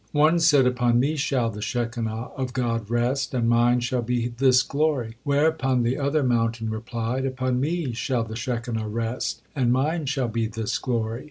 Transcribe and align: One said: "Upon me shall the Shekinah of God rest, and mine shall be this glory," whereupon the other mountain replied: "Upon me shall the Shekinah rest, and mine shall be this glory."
One 0.13 0.39
said: 0.39 0.65
"Upon 0.65 0.99
me 0.99 1.15
shall 1.15 1.51
the 1.51 1.61
Shekinah 1.61 2.31
of 2.35 2.53
God 2.53 2.89
rest, 2.89 3.35
and 3.35 3.47
mine 3.47 3.81
shall 3.81 4.01
be 4.01 4.29
this 4.29 4.63
glory," 4.63 5.17
whereupon 5.23 5.83
the 5.83 5.99
other 5.99 6.23
mountain 6.23 6.71
replied: 6.71 7.23
"Upon 7.23 7.59
me 7.59 7.93
shall 7.93 8.23
the 8.23 8.35
Shekinah 8.35 8.87
rest, 8.89 9.43
and 9.55 9.71
mine 9.71 10.07
shall 10.07 10.27
be 10.27 10.47
this 10.47 10.75
glory." 10.79 11.19